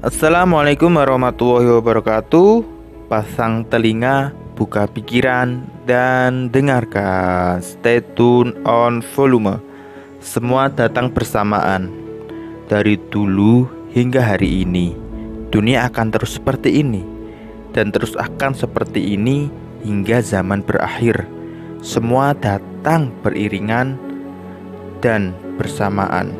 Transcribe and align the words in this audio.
Assalamualaikum 0.00 0.96
warahmatullahi 0.96 1.76
wabarakatuh. 1.76 2.64
Pasang 3.12 3.68
telinga, 3.68 4.32
buka 4.56 4.88
pikiran, 4.88 5.68
dan 5.84 6.48
dengarkan. 6.48 7.60
Stay 7.60 8.00
tune 8.16 8.56
on 8.64 9.04
volume. 9.12 9.60
Semua 10.24 10.72
datang 10.72 11.12
bersamaan. 11.12 11.92
Dari 12.64 12.96
dulu 12.96 13.68
hingga 13.92 14.24
hari 14.24 14.64
ini, 14.64 14.96
dunia 15.52 15.84
akan 15.84 16.08
terus 16.16 16.40
seperti 16.40 16.80
ini, 16.80 17.04
dan 17.76 17.92
terus 17.92 18.16
akan 18.16 18.56
seperti 18.56 19.20
ini 19.20 19.52
hingga 19.84 20.24
zaman 20.24 20.64
berakhir. 20.64 21.28
Semua 21.84 22.32
datang 22.32 23.12
beriringan 23.20 24.00
dan 25.04 25.36
bersamaan 25.60 26.32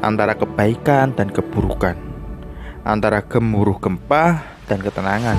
antara 0.00 0.32
kebaikan 0.32 1.12
dan 1.12 1.28
keburukan 1.28 2.05
antara 2.86 3.18
gemuruh 3.18 3.82
gempa 3.82 4.46
dan 4.70 4.78
ketenangan, 4.78 5.34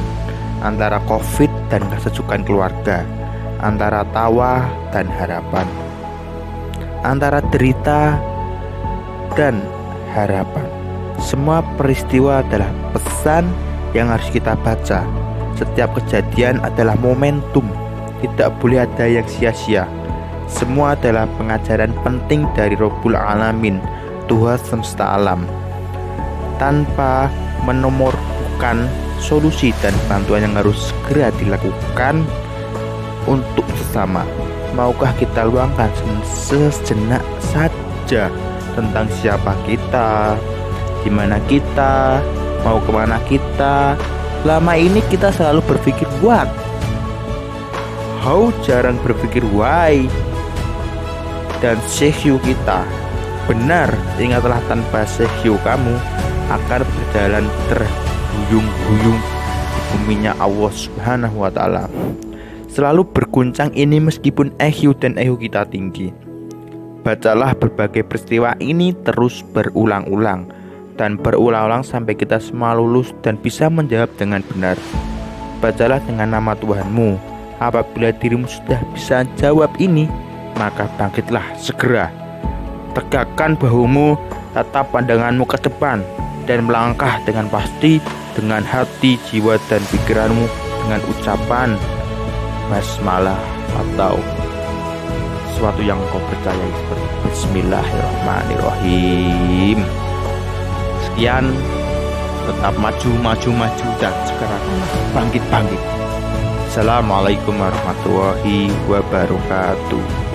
antara 0.60 1.00
COVID 1.08 1.48
dan 1.72 1.88
kesejukan 1.88 2.44
keluarga, 2.44 3.08
antara 3.64 4.04
tawa 4.12 4.68
dan 4.92 5.08
harapan, 5.08 5.64
antara 7.08 7.40
derita 7.56 8.20
dan 9.40 9.64
harapan. 10.12 10.68
Semua 11.24 11.64
peristiwa 11.80 12.44
adalah 12.44 12.70
pesan 12.92 13.48
yang 13.96 14.12
harus 14.12 14.28
kita 14.30 14.54
baca. 14.60 15.08
Setiap 15.58 15.98
kejadian 15.98 16.62
adalah 16.62 16.94
momentum, 17.00 17.66
tidak 18.22 18.54
boleh 18.62 18.86
ada 18.86 19.08
yang 19.10 19.26
sia-sia. 19.26 19.90
Semua 20.46 20.94
adalah 20.94 21.26
pengajaran 21.40 21.96
penting 22.06 22.46
dari 22.54 22.78
Robbul 22.78 23.18
Alamin, 23.18 23.82
Tuhan 24.30 24.60
semesta 24.62 25.18
alam 25.18 25.48
tanpa 26.58 27.30
menomorkan 27.66 28.86
solusi 29.18 29.74
dan 29.82 29.94
bantuan 30.06 30.46
yang 30.46 30.56
harus 30.58 30.92
segera 30.94 31.34
dilakukan 31.42 32.22
untuk 33.26 33.66
sesama. 33.76 34.24
Maukah 34.76 35.10
kita 35.18 35.48
luangkan 35.48 35.90
sejenak 36.24 37.24
saja 37.42 38.30
tentang 38.78 39.10
siapa 39.18 39.58
kita, 39.66 40.38
di 41.02 41.10
mana 41.10 41.42
kita, 41.50 42.22
mau 42.62 42.78
ke 42.78 42.92
mana 42.94 43.18
kita. 43.26 43.98
Lama 44.46 44.78
ini 44.78 45.02
kita 45.10 45.34
selalu 45.34 45.66
berpikir 45.66 46.06
what, 46.22 46.48
how 48.22 48.54
jarang 48.62 49.02
berpikir 49.02 49.42
why, 49.50 50.06
dan 51.58 51.82
sehyu 51.90 52.38
kita. 52.46 52.86
Benar, 53.50 53.90
ingatlah 54.22 54.62
tanpa 54.70 55.08
sehyu 55.10 55.58
kamu 55.66 55.98
akan 56.48 56.82
berjalan 56.84 57.46
terhuyung-huyung 57.68 59.20
di 59.20 59.80
buminya 59.92 60.32
Allah 60.40 60.72
Subhanahu 60.72 61.44
wa 61.44 61.52
taala. 61.52 61.86
Selalu 62.72 63.04
berguncang 63.10 63.74
ini 63.74 63.98
meskipun 63.98 64.54
EQ 64.62 65.02
dan 65.02 65.18
EQ 65.18 65.40
kita 65.50 65.68
tinggi. 65.68 66.14
Bacalah 67.04 67.56
berbagai 67.56 68.04
peristiwa 68.04 68.54
ini 68.60 68.92
terus 69.08 69.40
berulang-ulang 69.56 70.52
dan 71.00 71.16
berulang-ulang 71.16 71.86
sampai 71.86 72.18
kita 72.18 72.42
semua 72.42 72.76
lulus 72.76 73.16
dan 73.24 73.40
bisa 73.40 73.72
menjawab 73.72 74.12
dengan 74.20 74.44
benar. 74.52 74.76
Bacalah 75.64 76.04
dengan 76.04 76.36
nama 76.36 76.54
Tuhanmu. 76.54 77.38
Apabila 77.58 78.14
dirimu 78.14 78.46
sudah 78.46 78.78
bisa 78.94 79.26
jawab 79.42 79.74
ini, 79.82 80.06
maka 80.62 80.86
bangkitlah 81.02 81.42
segera. 81.58 82.14
Tegakkan 82.94 83.58
bahumu, 83.58 84.14
tatap 84.54 84.94
pandanganmu 84.94 85.42
ke 85.50 85.58
depan, 85.66 86.06
dan 86.48 86.64
melangkah 86.64 87.20
dengan 87.28 87.52
pasti 87.52 88.00
dengan 88.34 88.64
hati, 88.64 89.20
jiwa, 89.28 89.60
dan 89.68 89.84
pikiranmu 89.92 90.48
dengan 90.88 91.04
ucapan 91.12 91.76
basmalah 92.72 93.36
atau 93.76 94.16
sesuatu 95.52 95.84
yang 95.84 96.00
kau 96.14 96.22
percayai 96.32 96.72
seperti 96.72 97.08
Bismillahirrahmanirrahim. 97.28 99.84
Sekian, 101.04 101.52
tetap 102.48 102.72
maju, 102.80 103.12
maju, 103.20 103.52
maju, 103.52 103.88
dan 104.00 104.16
sekarang 104.30 104.64
bangkit, 105.12 105.44
bangkit. 105.52 105.82
Assalamualaikum 106.72 107.58
warahmatullahi 107.58 108.70
wabarakatuh. 108.86 110.27